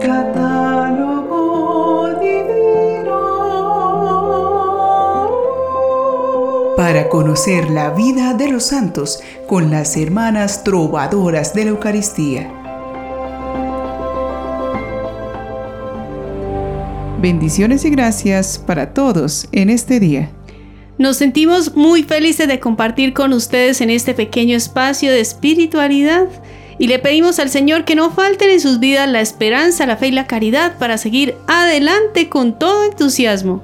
Catálogo 0.00 1.38
divino. 2.20 3.18
Para 6.76 7.08
conocer 7.08 7.70
la 7.70 7.90
vida 7.90 8.32
de 8.34 8.48
los 8.48 8.64
santos 8.64 9.20
con 9.46 9.70
las 9.70 9.96
hermanas 9.98 10.64
trovadoras 10.64 11.52
de 11.54 11.64
la 11.64 11.70
Eucaristía. 11.70 12.50
Bendiciones 17.20 17.84
y 17.84 17.90
gracias 17.90 18.58
para 18.58 18.94
todos 18.94 19.48
en 19.52 19.68
este 19.68 20.00
día. 20.00 20.30
Nos 20.96 21.18
sentimos 21.18 21.76
muy 21.76 22.02
felices 22.02 22.48
de 22.48 22.60
compartir 22.60 23.12
con 23.12 23.32
ustedes 23.32 23.80
en 23.80 23.90
este 23.90 24.14
pequeño 24.14 24.56
espacio 24.56 25.10
de 25.10 25.20
espiritualidad 25.20 26.28
y 26.80 26.86
le 26.86 26.98
pedimos 26.98 27.38
al 27.38 27.50
Señor 27.50 27.84
que 27.84 27.94
no 27.94 28.10
falten 28.10 28.48
en 28.48 28.58
sus 28.58 28.80
vidas 28.80 29.06
la 29.06 29.20
esperanza, 29.20 29.84
la 29.84 29.98
fe 29.98 30.08
y 30.08 30.12
la 30.12 30.26
caridad 30.26 30.78
para 30.78 30.96
seguir 30.96 31.34
adelante 31.46 32.30
con 32.30 32.58
todo 32.58 32.84
entusiasmo. 32.84 33.62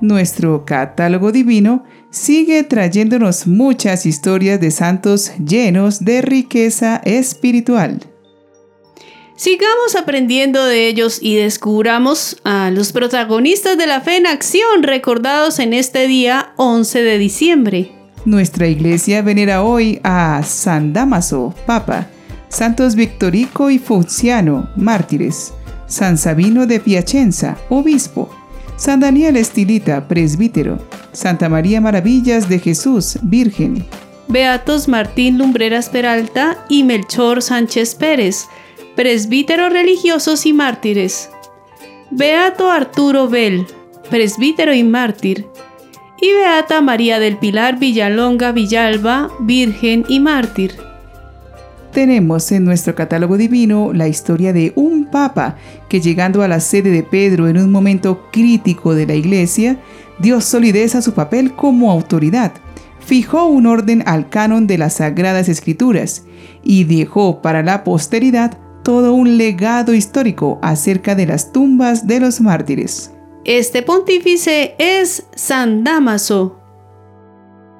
Nuestro 0.00 0.64
catálogo 0.64 1.32
divino 1.32 1.84
sigue 2.10 2.62
trayéndonos 2.62 3.48
muchas 3.48 4.06
historias 4.06 4.60
de 4.60 4.70
santos 4.70 5.32
llenos 5.44 6.04
de 6.04 6.22
riqueza 6.22 7.02
espiritual. 7.04 8.00
Sigamos 9.34 9.96
aprendiendo 9.96 10.64
de 10.64 10.86
ellos 10.86 11.18
y 11.20 11.34
descubramos 11.34 12.40
a 12.44 12.70
los 12.70 12.92
protagonistas 12.92 13.76
de 13.76 13.88
la 13.88 14.02
fe 14.02 14.18
en 14.18 14.26
acción 14.28 14.84
recordados 14.84 15.58
en 15.58 15.72
este 15.72 16.06
día 16.06 16.52
11 16.58 17.02
de 17.02 17.18
diciembre. 17.18 17.92
Nuestra 18.24 18.68
iglesia 18.68 19.20
venera 19.22 19.64
hoy 19.64 19.98
a 20.04 20.42
San 20.44 20.92
Damaso, 20.92 21.52
Papa, 21.66 22.06
Santos 22.52 22.96
Victorico 22.96 23.70
y 23.70 23.78
Funciano, 23.78 24.68
mártires, 24.76 25.54
San 25.86 26.18
Sabino 26.18 26.66
de 26.66 26.80
Piacenza, 26.80 27.56
obispo, 27.70 28.28
San 28.76 29.00
Daniel 29.00 29.38
Estilita, 29.38 30.06
presbítero, 30.06 30.78
Santa 31.12 31.48
María 31.48 31.80
Maravillas 31.80 32.50
de 32.50 32.58
Jesús, 32.58 33.18
virgen, 33.22 33.86
Beatos 34.28 34.86
Martín 34.86 35.38
Lumbreras 35.38 35.88
Peralta 35.88 36.62
y 36.68 36.84
Melchor 36.84 37.40
Sánchez 37.40 37.94
Pérez, 37.94 38.48
presbíteros 38.96 39.72
religiosos 39.72 40.44
y 40.44 40.52
mártires. 40.52 41.30
Beato 42.10 42.70
Arturo 42.70 43.28
Bell, 43.28 43.66
presbítero 44.10 44.74
y 44.74 44.84
mártir. 44.84 45.46
Y 46.20 46.30
Beata 46.34 46.82
María 46.82 47.18
del 47.18 47.38
Pilar 47.38 47.78
Villalonga 47.78 48.52
Villalba, 48.52 49.30
virgen 49.40 50.04
y 50.06 50.20
mártir. 50.20 50.91
Tenemos 51.92 52.50
en 52.52 52.64
nuestro 52.64 52.94
catálogo 52.94 53.36
divino 53.36 53.92
la 53.92 54.08
historia 54.08 54.54
de 54.54 54.72
un 54.76 55.04
papa 55.04 55.56
que 55.90 56.00
llegando 56.00 56.42
a 56.42 56.48
la 56.48 56.58
sede 56.58 56.90
de 56.90 57.02
Pedro 57.02 57.48
en 57.48 57.58
un 57.58 57.70
momento 57.70 58.28
crítico 58.32 58.94
de 58.94 59.06
la 59.06 59.14
iglesia, 59.14 59.78
dio 60.18 60.40
solidez 60.40 60.94
a 60.94 61.02
su 61.02 61.12
papel 61.12 61.52
como 61.54 61.92
autoridad, 61.92 62.52
fijó 62.98 63.44
un 63.44 63.66
orden 63.66 64.02
al 64.06 64.30
canon 64.30 64.66
de 64.66 64.78
las 64.78 64.94
sagradas 64.94 65.50
escrituras 65.50 66.24
y 66.62 66.84
dejó 66.84 67.42
para 67.42 67.62
la 67.62 67.84
posteridad 67.84 68.56
todo 68.82 69.12
un 69.12 69.36
legado 69.36 69.92
histórico 69.92 70.58
acerca 70.62 71.14
de 71.14 71.26
las 71.26 71.52
tumbas 71.52 72.06
de 72.06 72.20
los 72.20 72.40
mártires. 72.40 73.12
Este 73.44 73.82
pontífice 73.82 74.74
es 74.78 75.26
San 75.34 75.84
Damaso. 75.84 76.58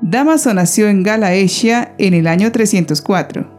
Damaso 0.02 0.52
nació 0.52 0.88
en 0.88 1.02
Galaecia 1.02 1.94
en 1.96 2.14
el 2.14 2.26
año 2.26 2.52
304. 2.52 3.51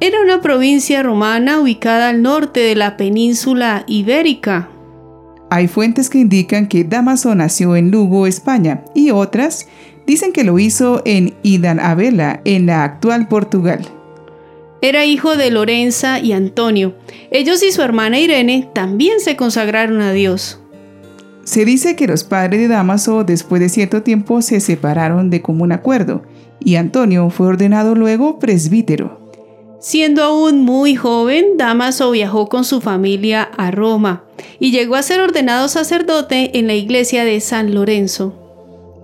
Era 0.00 0.20
una 0.20 0.40
provincia 0.40 1.02
romana 1.02 1.60
ubicada 1.60 2.10
al 2.10 2.22
norte 2.22 2.60
de 2.60 2.76
la 2.76 2.96
península 2.96 3.84
ibérica. 3.88 4.68
Hay 5.50 5.66
fuentes 5.66 6.08
que 6.08 6.18
indican 6.18 6.68
que 6.68 6.84
Damaso 6.84 7.34
nació 7.34 7.74
en 7.74 7.90
Lugo, 7.90 8.26
España, 8.28 8.84
y 8.94 9.10
otras 9.10 9.66
dicen 10.06 10.32
que 10.32 10.44
lo 10.44 10.58
hizo 10.60 11.02
en 11.04 11.34
Idan 11.42 11.80
Abela, 11.80 12.40
en 12.44 12.66
la 12.66 12.84
actual 12.84 13.26
Portugal. 13.26 13.80
Era 14.80 15.04
hijo 15.04 15.36
de 15.36 15.50
Lorenza 15.50 16.20
y 16.20 16.32
Antonio. 16.32 16.94
Ellos 17.32 17.62
y 17.64 17.72
su 17.72 17.82
hermana 17.82 18.20
Irene 18.20 18.68
también 18.72 19.18
se 19.18 19.34
consagraron 19.34 20.00
a 20.00 20.12
Dios. 20.12 20.60
Se 21.42 21.64
dice 21.64 21.96
que 21.96 22.06
los 22.06 22.22
padres 22.22 22.60
de 22.60 22.68
Damaso 22.68 23.24
después 23.24 23.60
de 23.60 23.68
cierto 23.68 24.02
tiempo 24.02 24.42
se 24.42 24.60
separaron 24.60 25.30
de 25.30 25.42
común 25.42 25.72
acuerdo 25.72 26.22
y 26.60 26.76
Antonio 26.76 27.30
fue 27.30 27.48
ordenado 27.48 27.96
luego 27.96 28.38
presbítero. 28.38 29.27
Siendo 29.80 30.24
aún 30.24 30.64
muy 30.64 30.96
joven, 30.96 31.56
Damaso 31.56 32.10
viajó 32.10 32.48
con 32.48 32.64
su 32.64 32.80
familia 32.80 33.42
a 33.56 33.70
Roma 33.70 34.24
y 34.58 34.72
llegó 34.72 34.96
a 34.96 35.02
ser 35.02 35.20
ordenado 35.20 35.68
sacerdote 35.68 36.58
en 36.58 36.66
la 36.66 36.74
iglesia 36.74 37.24
de 37.24 37.40
San 37.40 37.72
Lorenzo. 37.74 38.34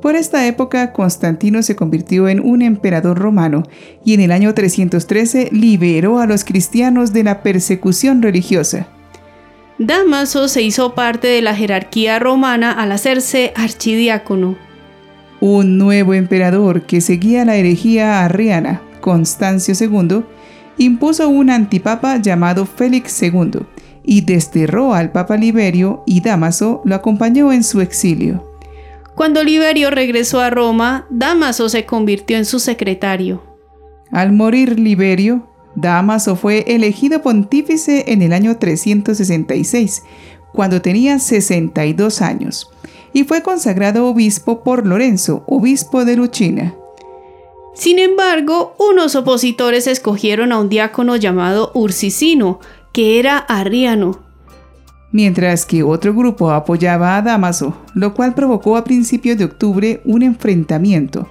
Por 0.03 0.17
esta 0.17 0.47
época, 0.47 0.93
Constantino 0.93 1.63
se 1.63 1.77
convirtió 1.77 2.29
en 2.29 2.41
un 2.41 2.61
emperador 2.61 3.19
romano 3.19 3.63
y 4.05 4.15
en 4.15 4.21
el 4.21 4.33
año 4.33 4.53
313 4.53 5.51
liberó 5.53 6.19
a 6.19 6.27
los 6.27 6.45
cristianos 6.45 7.13
de 7.13 7.23
la 7.23 7.43
persecución 7.43 8.21
religiosa. 8.21 8.89
Damaso 9.79 10.49
se 10.49 10.63
hizo 10.63 10.95
parte 10.95 11.29
de 11.29 11.41
la 11.41 11.55
jerarquía 11.55 12.19
romana 12.19 12.73
al 12.73 12.93
hacerse 12.93 13.53
archidiácono. 13.57 14.57
Un 15.41 15.79
nuevo 15.79 16.15
emperador 16.15 16.83
que 16.83 17.01
seguía 17.01 17.45
la 17.45 17.57
herejía 17.57 18.25
arriana, 18.25 18.83
Constancio 19.01 19.75
II, 19.79 20.23
impuso 20.79 21.29
un 21.29 21.51
antipapa 21.51 22.17
llamado 22.19 22.67
Félix 22.67 23.23
II 23.23 23.61
y 24.03 24.21
desterró 24.21 24.95
al 24.95 25.13
papa 25.13 25.37
Liberio 25.37 26.03
y 26.07 26.21
Damaso 26.21 26.83
lo 26.85 26.95
acompañó 26.95 27.53
en 27.53 27.65
su 27.65 27.81
exilio. 27.81 28.51
Cuando 29.15 29.43
Liberio 29.45 29.91
regresó 29.91 30.41
a 30.41 30.51
Roma, 30.51 31.07
Damaso 31.09 31.69
se 31.69 31.87
convirtió 31.87 32.37
en 32.37 32.45
su 32.45 32.59
secretario. 32.59 33.43
Al 34.11 34.33
morir 34.33 34.79
Liberio, 34.79 35.49
Damaso 35.77 36.37
fue 36.37 36.65
elegido 36.67 37.23
pontífice 37.23 38.05
en 38.09 38.23
el 38.23 38.33
año 38.33 38.59
366, 38.59 40.03
cuando 40.53 40.83
tenía 40.83 41.19
62 41.19 42.23
años, 42.23 42.71
y 43.13 43.25
fue 43.25 43.43
consagrado 43.43 44.07
obispo 44.07 44.63
por 44.63 44.87
Lorenzo, 44.87 45.45
obispo 45.47 46.05
de 46.05 46.17
Lucina. 46.17 46.75
Sin 47.75 47.99
embargo, 47.99 48.77
unos 48.79 49.17
opositores 49.17 49.87
escogieron 49.87 50.53
a 50.53 50.59
un 50.61 50.69
diácono 50.69 51.17
llamado 51.17 51.73
Ursicino, 51.75 52.61
que 52.93 53.19
era 53.19 53.39
arriano, 53.39 54.25
mientras 55.15 55.65
que 55.65 55.85
otro 55.85 56.13
grupo 56.13 56.51
apoyaba 56.51 57.17
a 57.17 57.23
Damaso, 57.23 57.77
lo 57.95 58.15
cual 58.15 58.35
provocó 58.35 58.77
a 58.77 58.83
principios 58.83 59.39
de 59.39 59.45
octubre 59.45 60.01
un 60.05 60.23
enfrentamiento, 60.23 61.29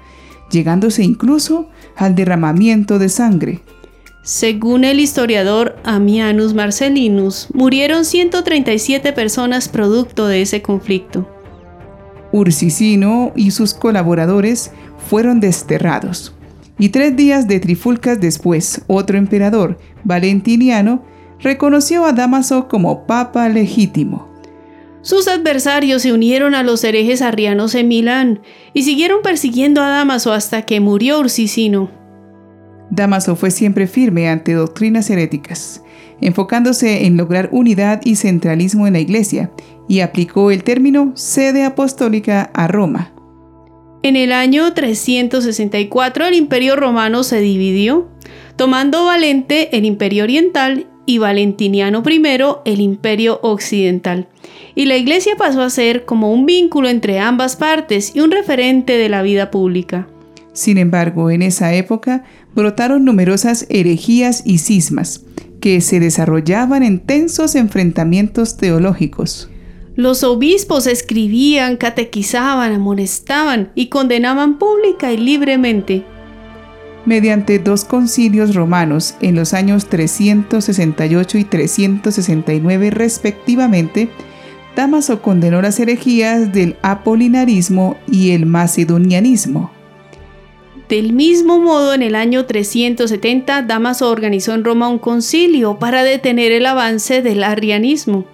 llegándose 0.50 1.04
incluso 1.04 1.68
al 1.98 2.16
derramamiento 2.16 2.98
de 2.98 3.10
sangre. 3.10 3.60
Según 4.24 4.86
el 4.86 5.02
historiador 5.02 5.76
Amianus 5.84 6.54
Marcellinus, 6.54 7.50
murieron 7.54 8.06
137 8.06 9.12
personas 9.12 9.68
producto 9.68 10.28
de 10.28 10.44
ese 10.44 10.62
conflicto. 10.62 11.28
Ursicino 12.32 13.34
y 13.36 13.52
sus 13.52 13.74
colaboradores 13.74 14.72
fueron 15.08 15.40
desterrados. 15.40 16.34
Y 16.80 16.90
tres 16.90 17.16
días 17.16 17.48
de 17.48 17.60
trifulcas 17.60 18.20
después, 18.20 18.82
otro 18.88 19.18
emperador, 19.18 19.78
Valentiniano, 20.04 21.04
reconoció 21.40 22.06
a 22.06 22.14
Damaso 22.14 22.68
como 22.68 23.06
papa 23.06 23.48
legítimo. 23.50 24.28
Sus 25.02 25.28
adversarios 25.28 26.02
se 26.02 26.14
unieron 26.14 26.56
a 26.56 26.64
los 26.64 26.84
herejes 26.84 27.22
arrianos 27.22 27.76
en 27.76 27.90
Milán 27.90 28.42
y 28.74 28.84
siguieron 28.84 29.22
persiguiendo 29.22 29.82
a 29.82 29.90
Damaso 29.90 30.32
hasta 30.32 30.62
que 30.62 30.80
murió 30.80 31.20
Ursicino. 31.20 31.92
Damaso 32.90 33.36
fue 33.36 33.52
siempre 33.52 33.88
firme 33.88 34.30
ante 34.30 34.54
doctrinas 34.54 35.10
heréticas, 35.10 35.84
enfocándose 36.22 37.06
en 37.06 37.18
lograr 37.18 37.50
unidad 37.52 38.02
y 38.06 38.16
centralismo 38.16 38.88
en 38.88 38.94
la 38.94 39.00
Iglesia, 39.00 39.52
y 39.90 40.00
aplicó 40.00 40.52
el 40.52 40.64
término 40.64 41.12
sede 41.16 41.66
apostólica 41.66 42.50
a 42.54 42.68
Roma. 42.68 43.13
En 44.04 44.18
el 44.18 44.34
año 44.34 44.74
364 44.74 46.26
el 46.26 46.34
imperio 46.34 46.76
romano 46.76 47.24
se 47.24 47.40
dividió, 47.40 48.10
tomando 48.58 49.06
Valente 49.06 49.78
el 49.78 49.86
imperio 49.86 50.26
oriental 50.26 50.88
y 51.06 51.20
Valentiniano 51.20 52.04
I 52.06 52.22
el 52.66 52.82
imperio 52.82 53.40
occidental. 53.44 54.28
Y 54.76 54.88
la 54.88 54.98
iglesia 54.98 55.36
pasó 55.38 55.62
a 55.62 55.70
ser 55.70 56.04
como 56.04 56.34
un 56.34 56.46
vínculo 56.46 56.90
entre 56.90 57.20
ambas 57.20 57.56
partes 57.56 58.14
y 58.14 58.20
un 58.20 58.32
referente 58.32 58.98
de 58.98 59.08
la 59.08 59.22
vida 59.22 59.50
pública. 59.52 60.10
Sin 60.52 60.78
embargo, 60.78 61.32
en 61.32 61.42
esa 61.42 61.74
época 61.74 62.26
brotaron 62.54 63.06
numerosas 63.06 63.66
herejías 63.70 64.44
y 64.46 64.58
cismas, 64.58 65.24
que 65.62 65.80
se 65.80 66.02
desarrollaban 66.02 66.84
en 66.84 67.00
tensos 67.00 67.56
enfrentamientos 67.56 68.58
teológicos. 68.58 69.50
Los 69.96 70.24
obispos 70.24 70.88
escribían, 70.88 71.78
catequizaban, 71.78 72.74
amonestaban 72.74 73.72
y 73.76 73.88
condenaban 73.88 74.58
pública 74.58 75.14
y 75.14 75.18
libremente. 75.18 76.04
Mediante 77.06 77.60
dos 77.60 77.86
concilios 77.86 78.56
romanos 78.56 79.16
en 79.22 79.36
los 79.36 79.54
años 79.54 79.88
368 79.88 81.38
y 81.38 81.44
369 81.44 82.90
respectivamente, 82.90 84.10
Damaso 84.76 85.22
condenó 85.22 85.62
las 85.62 85.80
herejías 85.80 86.52
del 86.52 86.76
apolinarismo 86.82 87.98
y 88.10 88.32
el 88.32 88.48
macedonianismo. 88.48 89.72
Del 90.90 91.14
mismo 91.14 91.60
modo, 91.60 91.94
en 91.94 92.02
el 92.02 92.16
año 92.16 92.46
370, 92.46 93.62
Damaso 93.64 94.10
organizó 94.10 94.54
en 94.54 94.64
Roma 94.64 94.88
un 94.88 94.98
concilio 94.98 95.78
para 95.78 96.04
detener 96.04 96.52
el 96.52 96.66
avance 96.66 97.22
del 97.22 97.44
arrianismo. 97.44 98.33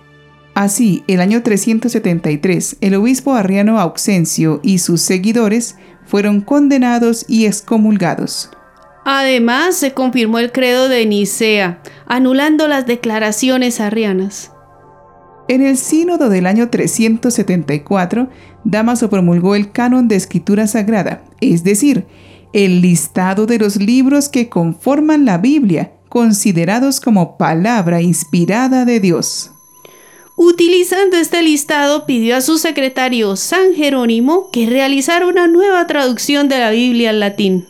Así, 0.55 1.03
el 1.07 1.21
año 1.21 1.41
373, 1.43 2.77
el 2.81 2.95
obispo 2.95 3.33
arriano 3.33 3.79
Auxencio 3.79 4.59
y 4.63 4.79
sus 4.79 5.01
seguidores 5.01 5.75
fueron 6.05 6.41
condenados 6.41 7.25
y 7.27 7.45
excomulgados. 7.45 8.49
Además, 9.05 9.75
se 9.75 9.93
confirmó 9.93 10.39
el 10.39 10.51
credo 10.51 10.89
de 10.89 11.05
Nicea, 11.05 11.81
anulando 12.07 12.67
las 12.67 12.85
declaraciones 12.85 13.79
arrianas. 13.79 14.51
En 15.47 15.63
el 15.63 15.77
sínodo 15.77 16.29
del 16.29 16.45
año 16.45 16.69
374, 16.69 18.29
Damaso 18.63 19.09
promulgó 19.09 19.55
el 19.55 19.71
canon 19.71 20.07
de 20.07 20.15
escritura 20.15 20.67
sagrada, 20.67 21.23
es 21.41 21.63
decir, 21.63 22.05
el 22.53 22.81
listado 22.81 23.45
de 23.45 23.57
los 23.57 23.77
libros 23.77 24.29
que 24.29 24.49
conforman 24.49 25.25
la 25.25 25.37
Biblia, 25.37 25.93
considerados 26.09 26.99
como 26.99 27.37
palabra 27.37 28.01
inspirada 28.01 28.85
de 28.85 28.99
Dios. 28.99 29.51
Utilizando 30.41 31.17
este 31.17 31.43
listado, 31.43 32.05
pidió 32.05 32.37
a 32.37 32.39
su 32.39 32.59
secretario 32.59 33.35
San 33.35 33.73
Jerónimo 33.73 34.49
que 34.53 34.67
realizara 34.67 35.27
una 35.27 35.47
nueva 35.47 35.85
traducción 35.85 36.47
de 36.47 36.59
la 36.59 36.71
Biblia 36.71 37.09
al 37.09 37.19
latín. 37.19 37.65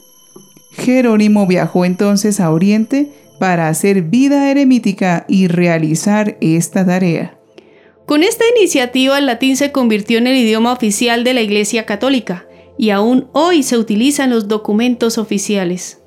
Jerónimo 0.73 1.47
viajó 1.47 1.83
entonces 1.83 2.39
a 2.39 2.51
Oriente 2.51 3.11
para 3.39 3.69
hacer 3.69 4.03
vida 4.03 4.51
eremítica 4.51 5.25
y 5.27 5.47
realizar 5.47 6.37
esta 6.41 6.85
tarea. 6.85 7.39
Con 8.05 8.21
esta 8.21 8.43
iniciativa 8.55 9.17
el 9.17 9.25
latín 9.25 9.57
se 9.57 9.71
convirtió 9.71 10.19
en 10.19 10.27
el 10.27 10.37
idioma 10.37 10.71
oficial 10.71 11.23
de 11.23 11.33
la 11.33 11.41
Iglesia 11.41 11.87
Católica 11.87 12.45
y 12.77 12.91
aún 12.91 13.29
hoy 13.31 13.63
se 13.63 13.79
utilizan 13.79 14.29
los 14.29 14.47
documentos 14.47 15.17
oficiales. 15.17 16.03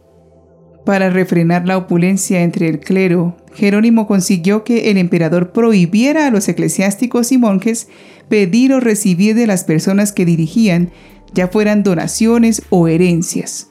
Para 0.85 1.11
refrenar 1.11 1.67
la 1.67 1.77
opulencia 1.77 2.43
entre 2.43 2.69
el 2.69 2.81
clero, 2.81 3.37
Jerónimo 3.55 4.09
consiguió 4.09 4.65
que 4.65 4.91
el 4.91 4.97
emperador 4.97 5.53
prohibiera 5.53 6.27
a 6.27 6.31
los 6.31 6.49
eclesiásticos 6.49 7.31
y 7.31 7.39
monjes 7.39 7.89
pedir 8.29 8.73
o 8.73 8.81
recibir 8.81 9.37
de 9.37 9.47
las 9.47 9.63
personas 9.63 10.13
que 10.13 10.25
dirigían, 10.25 10.91
ya 11.35 11.47
fueran 11.47 11.83
donaciones 11.85 12.63
o 12.71 12.89
herencias. 12.89 13.71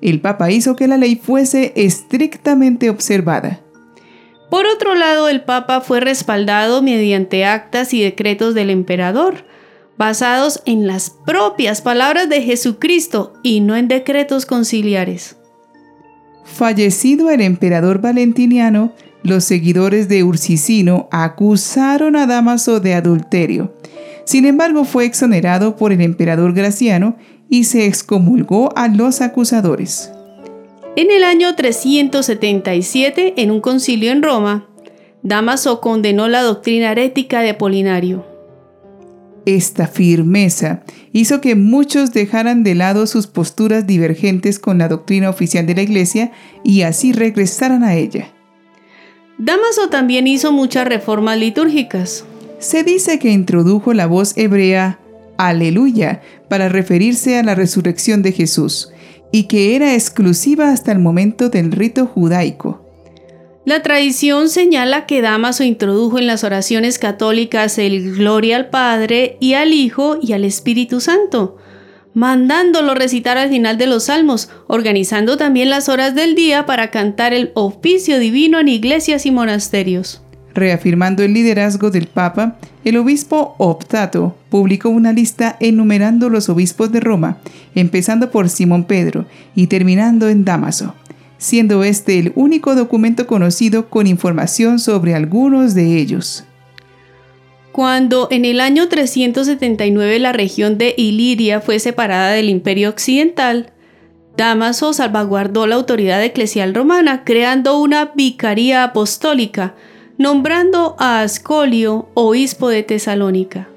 El 0.00 0.20
Papa 0.20 0.50
hizo 0.50 0.76
que 0.76 0.88
la 0.88 0.96
ley 0.96 1.16
fuese 1.16 1.72
estrictamente 1.76 2.88
observada. 2.88 3.60
Por 4.50 4.64
otro 4.66 4.94
lado, 4.94 5.28
el 5.28 5.42
Papa 5.42 5.80
fue 5.80 6.00
respaldado 6.00 6.80
mediante 6.80 7.44
actas 7.44 7.92
y 7.92 8.02
decretos 8.02 8.54
del 8.54 8.70
emperador, 8.70 9.44
basados 9.98 10.62
en 10.64 10.86
las 10.86 11.10
propias 11.10 11.82
palabras 11.82 12.28
de 12.28 12.42
Jesucristo 12.42 13.34
y 13.42 13.60
no 13.60 13.76
en 13.76 13.88
decretos 13.88 14.46
conciliares. 14.46 15.36
Fallecido 16.46 17.30
el 17.30 17.40
emperador 17.42 18.00
Valentiniano, 18.00 18.92
los 19.22 19.44
seguidores 19.44 20.08
de 20.08 20.24
Ursicino 20.24 21.08
acusaron 21.10 22.16
a 22.16 22.26
Damaso 22.26 22.80
de 22.80 22.94
adulterio. 22.94 23.74
Sin 24.24 24.46
embargo, 24.46 24.84
fue 24.84 25.04
exonerado 25.04 25.76
por 25.76 25.92
el 25.92 26.00
emperador 26.00 26.54
Graciano 26.54 27.16
y 27.50 27.64
se 27.64 27.86
excomulgó 27.86 28.76
a 28.76 28.88
los 28.88 29.20
acusadores. 29.20 30.10
En 30.96 31.10
el 31.10 31.24
año 31.24 31.54
377, 31.54 33.34
en 33.36 33.50
un 33.50 33.60
concilio 33.60 34.12
en 34.12 34.22
Roma, 34.22 34.66
Damaso 35.22 35.80
condenó 35.80 36.28
la 36.28 36.42
doctrina 36.42 36.92
herética 36.92 37.40
de 37.40 37.50
Apolinario. 37.50 38.35
Esta 39.46 39.86
firmeza 39.86 40.82
hizo 41.12 41.40
que 41.40 41.54
muchos 41.54 42.12
dejaran 42.12 42.64
de 42.64 42.74
lado 42.74 43.06
sus 43.06 43.28
posturas 43.28 43.86
divergentes 43.86 44.58
con 44.58 44.78
la 44.78 44.88
doctrina 44.88 45.30
oficial 45.30 45.66
de 45.66 45.76
la 45.76 45.82
Iglesia 45.82 46.32
y 46.64 46.82
así 46.82 47.12
regresaran 47.12 47.84
a 47.84 47.94
ella. 47.94 48.28
Damaso 49.38 49.88
también 49.88 50.26
hizo 50.26 50.50
muchas 50.50 50.88
reformas 50.88 51.38
litúrgicas. 51.38 52.24
Se 52.58 52.82
dice 52.82 53.20
que 53.20 53.30
introdujo 53.30 53.94
la 53.94 54.06
voz 54.06 54.36
hebrea 54.36 54.98
Aleluya 55.38 56.22
para 56.48 56.68
referirse 56.68 57.38
a 57.38 57.42
la 57.42 57.54
resurrección 57.54 58.22
de 58.22 58.32
Jesús 58.32 58.90
y 59.30 59.44
que 59.44 59.76
era 59.76 59.94
exclusiva 59.94 60.70
hasta 60.72 60.90
el 60.90 60.98
momento 60.98 61.50
del 61.50 61.70
rito 61.70 62.06
judaico. 62.06 62.85
La 63.66 63.82
tradición 63.82 64.48
señala 64.48 65.06
que 65.06 65.22
Damaso 65.22 65.64
introdujo 65.64 66.20
en 66.20 66.28
las 66.28 66.44
oraciones 66.44 67.00
católicas 67.00 67.78
el 67.78 68.14
Gloria 68.14 68.54
al 68.54 68.70
Padre 68.70 69.36
y 69.40 69.54
al 69.54 69.72
Hijo 69.72 70.20
y 70.22 70.34
al 70.34 70.44
Espíritu 70.44 71.00
Santo, 71.00 71.56
mandándolo 72.14 72.94
recitar 72.94 73.38
al 73.38 73.48
final 73.48 73.76
de 73.76 73.88
los 73.88 74.04
salmos, 74.04 74.50
organizando 74.68 75.36
también 75.36 75.68
las 75.68 75.88
horas 75.88 76.14
del 76.14 76.36
día 76.36 76.64
para 76.64 76.92
cantar 76.92 77.34
el 77.34 77.50
oficio 77.54 78.20
divino 78.20 78.60
en 78.60 78.68
iglesias 78.68 79.26
y 79.26 79.32
monasterios. 79.32 80.22
Reafirmando 80.54 81.24
el 81.24 81.34
liderazgo 81.34 81.90
del 81.90 82.06
Papa, 82.06 82.58
el 82.84 82.96
obispo 82.96 83.56
Optato 83.58 84.36
publicó 84.48 84.90
una 84.90 85.12
lista 85.12 85.56
enumerando 85.58 86.28
los 86.28 86.48
obispos 86.48 86.92
de 86.92 87.00
Roma, 87.00 87.38
empezando 87.74 88.30
por 88.30 88.48
Simón 88.48 88.84
Pedro 88.84 89.26
y 89.56 89.66
terminando 89.66 90.28
en 90.28 90.44
Damaso, 90.44 90.94
siendo 91.38 91.84
este 91.84 92.18
el 92.18 92.32
único 92.34 92.74
documento 92.74 93.26
conocido 93.26 93.88
con 93.88 94.06
información 94.06 94.78
sobre 94.78 95.14
algunos 95.14 95.74
de 95.74 95.98
ellos. 95.98 96.44
Cuando 97.76 98.28
en 98.30 98.46
el 98.46 98.60
año 98.60 98.88
379 98.88 100.18
la 100.18 100.32
región 100.32 100.78
de 100.78 100.94
Iliria 100.96 101.60
fue 101.60 101.78
separada 101.78 102.30
del 102.30 102.48
Imperio 102.48 102.88
Occidental, 102.88 103.72
Damaso 104.34 104.94
salvaguardó 104.94 105.66
la 105.66 105.74
autoridad 105.74 106.24
eclesial 106.24 106.74
romana 106.74 107.22
creando 107.24 107.78
una 107.78 108.12
vicaría 108.14 108.82
apostólica, 108.82 109.74
nombrando 110.16 110.96
a 110.98 111.20
Ascolio 111.20 112.08
obispo 112.14 112.70
de 112.70 112.82
Tesalónica. 112.82 113.68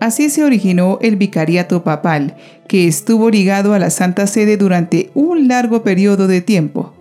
Así 0.00 0.30
se 0.30 0.42
originó 0.42 0.98
el 1.02 1.16
vicariato 1.16 1.84
papal, 1.84 2.36
que 2.66 2.88
estuvo 2.88 3.28
ligado 3.28 3.74
a 3.74 3.78
la 3.78 3.90
Santa 3.90 4.26
Sede 4.26 4.56
durante 4.56 5.10
un 5.12 5.48
largo 5.48 5.82
periodo 5.82 6.26
de 6.26 6.40
tiempo. 6.40 6.93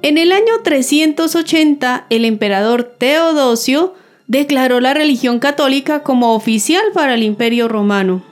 En 0.00 0.16
el 0.16 0.30
año 0.30 0.52
380, 0.62 2.06
el 2.08 2.24
emperador 2.24 2.84
Teodosio 2.98 3.94
declaró 4.28 4.78
la 4.78 4.94
religión 4.94 5.40
católica 5.40 6.04
como 6.04 6.34
oficial 6.34 6.84
para 6.94 7.14
el 7.14 7.24
imperio 7.24 7.66
romano. 7.66 8.22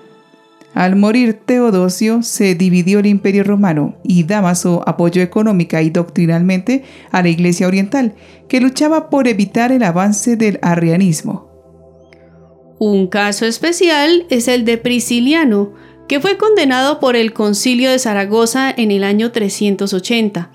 Al 0.75 0.95
morir 0.95 1.41
Teodosio, 1.45 2.23
se 2.23 2.55
dividió 2.55 3.01
el 3.01 3.07
imperio 3.07 3.43
romano 3.43 3.97
y 4.05 4.25
Damaso 4.25 4.85
apoyó 4.87 5.23
económica 5.23 5.83
y 5.83 5.91
doctrinalmente 5.91 6.85
a 7.11 7.23
la 7.23 7.31
Iglesia 7.31 7.67
Oriental, 7.67 8.15
que 8.47 8.61
luchaba 8.61 9.09
por 9.09 9.27
evitar 9.27 9.73
el 9.73 9.83
avance 9.83 10.37
del 10.37 10.59
arrianismo. 10.63 11.51
Un 12.79 13.07
caso 13.07 13.47
especial 13.47 14.27
es 14.29 14.49
el 14.49 14.67
de 14.67 14.77
Prisciliano, 14.77 15.73
que 16.09 16.21
fue 16.21 16.37
condenado 16.37 17.01
por 17.01 17.17
el 17.17 17.33
concilio 17.33 17.91
de 17.91 17.99
Zaragoza 17.99 18.71
en 18.71 18.91
el 18.91 19.03
año 19.03 19.33
380. 19.33 20.53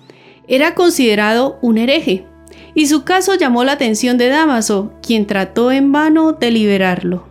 Era 0.47 0.75
considerado 0.75 1.57
un 1.61 1.77
hereje, 1.77 2.25
y 2.73 2.87
su 2.87 3.03
caso 3.03 3.35
llamó 3.35 3.63
la 3.63 3.73
atención 3.73 4.17
de 4.17 4.29
Damaso, 4.29 4.93
quien 5.01 5.27
trató 5.27 5.71
en 5.71 5.91
vano 5.91 6.33
de 6.33 6.51
liberarlo. 6.51 7.27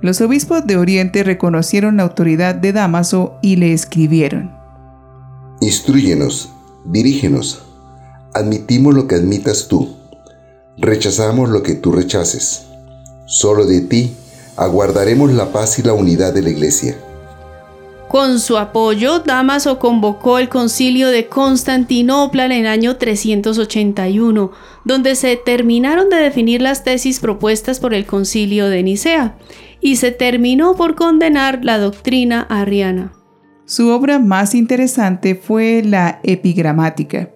Los 0.00 0.20
obispos 0.20 0.66
de 0.66 0.76
Oriente 0.76 1.22
reconocieron 1.22 1.96
la 1.96 2.02
autoridad 2.02 2.54
de 2.54 2.72
Damaso 2.72 3.34
y 3.40 3.56
le 3.56 3.72
escribieron. 3.72 4.50
Instruyenos, 5.60 6.50
dirígenos, 6.84 7.62
admitimos 8.34 8.94
lo 8.94 9.06
que 9.06 9.14
admitas 9.14 9.68
tú, 9.68 9.96
rechazamos 10.76 11.50
lo 11.50 11.62
que 11.62 11.74
tú 11.74 11.92
rechaces. 11.92 12.66
Solo 13.26 13.64
de 13.64 13.82
ti 13.82 14.16
aguardaremos 14.56 15.32
la 15.32 15.52
paz 15.52 15.78
y 15.78 15.82
la 15.82 15.92
unidad 15.92 16.34
de 16.34 16.42
la 16.42 16.50
Iglesia. 16.50 16.96
Con 18.12 18.40
su 18.40 18.58
apoyo, 18.58 19.20
Damaso 19.20 19.78
convocó 19.78 20.38
el 20.38 20.50
concilio 20.50 21.08
de 21.08 21.28
Constantinopla 21.28 22.44
en 22.44 22.52
el 22.52 22.66
año 22.66 22.96
381, 22.96 24.52
donde 24.84 25.14
se 25.14 25.34
terminaron 25.36 26.10
de 26.10 26.16
definir 26.16 26.60
las 26.60 26.84
tesis 26.84 27.20
propuestas 27.20 27.80
por 27.80 27.94
el 27.94 28.04
concilio 28.04 28.68
de 28.68 28.82
Nicea, 28.82 29.38
y 29.80 29.96
se 29.96 30.10
terminó 30.10 30.76
por 30.76 30.94
condenar 30.94 31.64
la 31.64 31.78
doctrina 31.78 32.42
arriana. 32.50 33.14
Su 33.64 33.88
obra 33.88 34.18
más 34.18 34.54
interesante 34.54 35.34
fue 35.34 35.82
la 35.82 36.20
epigramática. 36.22 37.30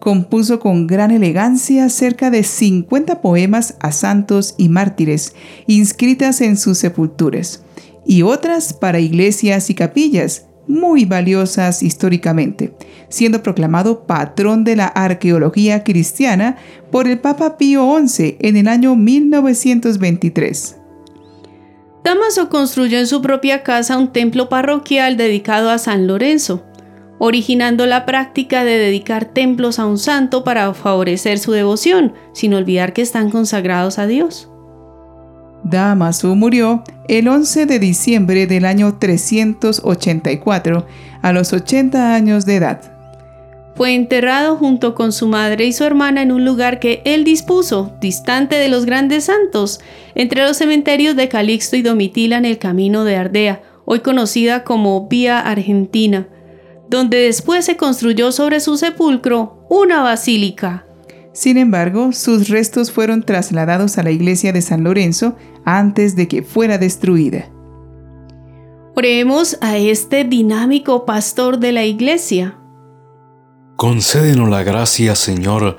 Compuso 0.00 0.58
con 0.58 0.88
gran 0.88 1.12
elegancia 1.12 1.88
cerca 1.88 2.32
de 2.32 2.42
50 2.42 3.20
poemas 3.20 3.76
a 3.78 3.92
santos 3.92 4.56
y 4.58 4.70
mártires, 4.70 5.36
inscritas 5.68 6.40
en 6.40 6.56
sus 6.56 6.78
sepulturas, 6.78 7.62
y 8.06 8.22
otras 8.22 8.72
para 8.72 9.00
iglesias 9.00 9.68
y 9.70 9.74
capillas, 9.74 10.46
muy 10.68 11.04
valiosas 11.04 11.82
históricamente, 11.82 12.74
siendo 13.08 13.42
proclamado 13.42 14.06
patrón 14.06 14.64
de 14.64 14.76
la 14.76 14.86
arqueología 14.86 15.84
cristiana 15.84 16.56
por 16.90 17.06
el 17.06 17.18
Papa 17.18 17.56
Pío 17.56 17.96
XI 18.06 18.36
en 18.40 18.56
el 18.56 18.68
año 18.68 18.96
1923. 18.96 20.76
Damaso 22.04 22.48
construyó 22.48 22.98
en 22.98 23.06
su 23.06 23.20
propia 23.20 23.62
casa 23.62 23.98
un 23.98 24.12
templo 24.12 24.48
parroquial 24.48 25.16
dedicado 25.16 25.70
a 25.70 25.78
San 25.78 26.06
Lorenzo, 26.06 26.64
originando 27.18 27.86
la 27.86 28.06
práctica 28.06 28.64
de 28.64 28.78
dedicar 28.78 29.24
templos 29.24 29.78
a 29.78 29.86
un 29.86 29.98
santo 29.98 30.44
para 30.44 30.72
favorecer 30.74 31.38
su 31.38 31.52
devoción, 31.52 32.14
sin 32.32 32.54
olvidar 32.54 32.92
que 32.92 33.02
están 33.02 33.30
consagrados 33.30 33.98
a 33.98 34.06
Dios. 34.06 34.50
Damaso 35.68 36.36
murió 36.36 36.84
el 37.08 37.26
11 37.26 37.66
de 37.66 37.80
diciembre 37.80 38.46
del 38.46 38.64
año 38.64 38.98
384, 38.98 40.86
a 41.22 41.32
los 41.32 41.52
80 41.52 42.14
años 42.14 42.46
de 42.46 42.56
edad. 42.56 42.92
Fue 43.74 43.94
enterrado 43.94 44.56
junto 44.56 44.94
con 44.94 45.12
su 45.12 45.26
madre 45.26 45.66
y 45.66 45.72
su 45.72 45.82
hermana 45.82 46.22
en 46.22 46.30
un 46.30 46.44
lugar 46.44 46.78
que 46.78 47.02
él 47.04 47.24
dispuso, 47.24 47.92
distante 48.00 48.56
de 48.56 48.68
los 48.68 48.86
grandes 48.86 49.24
santos, 49.24 49.80
entre 50.14 50.46
los 50.46 50.56
cementerios 50.56 51.16
de 51.16 51.28
Calixto 51.28 51.74
y 51.76 51.82
Domitila 51.82 52.38
en 52.38 52.44
el 52.44 52.58
camino 52.58 53.04
de 53.04 53.16
Ardea, 53.16 53.62
hoy 53.84 54.00
conocida 54.00 54.62
como 54.62 55.08
Vía 55.08 55.40
Argentina, 55.40 56.28
donde 56.88 57.18
después 57.18 57.64
se 57.64 57.76
construyó 57.76 58.30
sobre 58.30 58.60
su 58.60 58.76
sepulcro 58.76 59.66
una 59.68 60.00
basílica. 60.02 60.85
Sin 61.36 61.58
embargo, 61.58 62.12
sus 62.12 62.48
restos 62.48 62.90
fueron 62.90 63.22
trasladados 63.22 63.98
a 63.98 64.02
la 64.02 64.10
iglesia 64.10 64.54
de 64.54 64.62
San 64.62 64.84
Lorenzo 64.84 65.36
antes 65.66 66.16
de 66.16 66.28
que 66.28 66.42
fuera 66.42 66.78
destruida. 66.78 67.50
Oremos 68.94 69.58
a 69.60 69.76
este 69.76 70.24
dinámico 70.24 71.04
pastor 71.04 71.58
de 71.58 71.72
la 71.72 71.84
iglesia. 71.84 72.58
Concédenos 73.76 74.48
la 74.48 74.62
gracia, 74.62 75.14
Señor, 75.14 75.76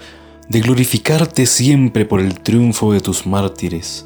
de 0.47 0.61
glorificarte 0.61 1.47
siempre 1.47 2.05
por 2.05 2.19
el 2.19 2.39
triunfo 2.39 2.93
de 2.93 3.01
tus 3.01 3.25
mártires, 3.25 4.03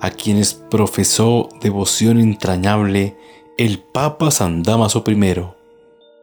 a 0.00 0.10
quienes 0.10 0.52
profesó 0.52 1.48
devoción 1.60 2.18
entrañable 2.18 3.16
el 3.56 3.78
Papa 3.78 4.32
San 4.32 4.64
Damaso 4.64 5.04
I. 5.06 5.44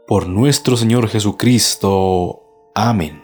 Por 0.06 0.28
nuestro 0.28 0.76
Señor 0.76 1.08
Jesucristo. 1.08 2.42
Amén. 2.76 3.22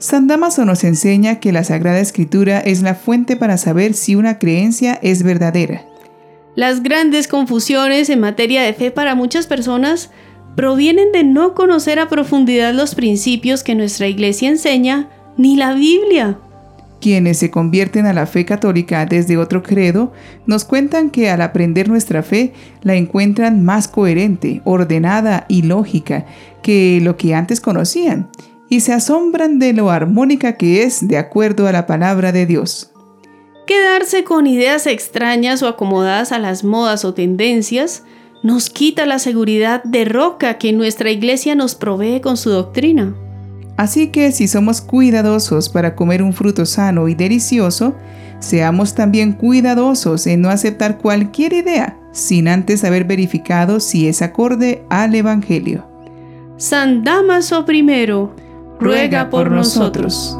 San 0.00 0.26
Damaso 0.26 0.64
nos 0.64 0.82
enseña 0.82 1.40
que 1.40 1.52
la 1.52 1.62
Sagrada 1.62 2.00
Escritura 2.00 2.58
es 2.58 2.80
la 2.80 2.94
fuente 2.94 3.36
para 3.36 3.58
saber 3.58 3.92
si 3.92 4.14
una 4.14 4.38
creencia 4.38 4.98
es 5.02 5.22
verdadera. 5.22 5.84
Las 6.54 6.82
grandes 6.82 7.28
confusiones 7.28 8.08
en 8.08 8.18
materia 8.18 8.62
de 8.62 8.72
fe 8.72 8.90
para 8.90 9.14
muchas 9.14 9.46
personas 9.46 10.10
provienen 10.56 11.12
de 11.12 11.22
no 11.22 11.54
conocer 11.54 11.98
a 11.98 12.08
profundidad 12.08 12.72
los 12.72 12.94
principios 12.94 13.62
que 13.62 13.74
nuestra 13.74 14.08
Iglesia 14.08 14.48
enseña, 14.48 15.10
ni 15.36 15.56
la 15.56 15.74
Biblia. 15.74 16.38
Quienes 17.02 17.36
se 17.36 17.50
convierten 17.50 18.06
a 18.06 18.14
la 18.14 18.24
fe 18.24 18.46
católica 18.46 19.04
desde 19.04 19.36
otro 19.36 19.62
credo 19.62 20.14
nos 20.46 20.64
cuentan 20.64 21.10
que 21.10 21.28
al 21.28 21.42
aprender 21.42 21.90
nuestra 21.90 22.22
fe 22.22 22.54
la 22.80 22.94
encuentran 22.94 23.62
más 23.64 23.86
coherente, 23.86 24.62
ordenada 24.64 25.44
y 25.46 25.60
lógica 25.60 26.24
que 26.62 27.00
lo 27.02 27.18
que 27.18 27.34
antes 27.34 27.60
conocían 27.60 28.30
y 28.70 28.80
se 28.80 28.94
asombran 28.94 29.58
de 29.58 29.74
lo 29.74 29.90
armónica 29.90 30.56
que 30.56 30.84
es 30.84 31.06
de 31.06 31.18
acuerdo 31.18 31.66
a 31.66 31.72
la 31.72 31.86
palabra 31.86 32.32
de 32.32 32.46
Dios. 32.46 32.90
Quedarse 33.66 34.24
con 34.24 34.46
ideas 34.46 34.86
extrañas 34.86 35.62
o 35.62 35.68
acomodadas 35.68 36.32
a 36.32 36.38
las 36.38 36.64
modas 36.64 37.04
o 37.04 37.12
tendencias 37.12 38.04
nos 38.42 38.70
quita 38.70 39.04
la 39.04 39.18
seguridad 39.18 39.82
de 39.84 40.06
roca 40.06 40.56
que 40.56 40.72
nuestra 40.72 41.10
iglesia 41.10 41.54
nos 41.54 41.74
provee 41.74 42.20
con 42.20 42.36
su 42.36 42.50
doctrina. 42.50 43.14
Así 43.76 44.08
que 44.08 44.32
si 44.32 44.48
somos 44.48 44.80
cuidadosos 44.80 45.68
para 45.68 45.94
comer 45.94 46.22
un 46.22 46.32
fruto 46.32 46.64
sano 46.64 47.08
y 47.08 47.14
delicioso, 47.14 47.94
seamos 48.38 48.94
también 48.94 49.32
cuidadosos 49.32 50.26
en 50.26 50.42
no 50.42 50.48
aceptar 50.48 50.98
cualquier 50.98 51.52
idea 51.52 51.96
sin 52.12 52.48
antes 52.48 52.84
haber 52.84 53.04
verificado 53.04 53.80
si 53.80 54.08
es 54.08 54.22
acorde 54.22 54.84
al 54.90 55.14
Evangelio. 55.14 55.86
San 56.56 57.04
Damaso 57.04 57.64
I 57.66 57.82
ruega 58.80 59.28
por 59.30 59.50
nosotros. 59.50 60.36